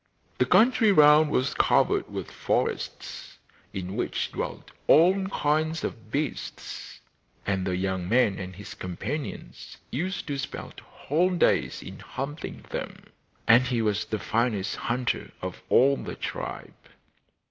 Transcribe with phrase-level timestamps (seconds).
[0.39, 3.37] The country round was covered with forests,
[3.71, 7.01] in which dwelt all kinds of wild beasts,
[7.45, 13.11] and the young man and his companions used to spend whole days in hunting them,
[13.47, 16.73] and he was the finest hunter of all the tribe.